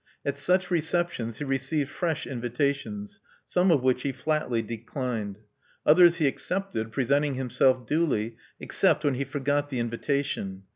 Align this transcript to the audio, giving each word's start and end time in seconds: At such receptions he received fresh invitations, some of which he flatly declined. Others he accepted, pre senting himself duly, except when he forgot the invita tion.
At 0.25 0.35
such 0.35 0.71
receptions 0.71 1.37
he 1.37 1.43
received 1.43 1.91
fresh 1.91 2.25
invitations, 2.25 3.19
some 3.45 3.69
of 3.69 3.83
which 3.83 4.01
he 4.01 4.11
flatly 4.11 4.63
declined. 4.63 5.37
Others 5.85 6.15
he 6.15 6.25
accepted, 6.25 6.91
pre 6.91 7.05
senting 7.05 7.35
himself 7.35 7.85
duly, 7.85 8.35
except 8.59 9.03
when 9.03 9.13
he 9.13 9.23
forgot 9.23 9.69
the 9.69 9.77
invita 9.77 10.23
tion. 10.25 10.63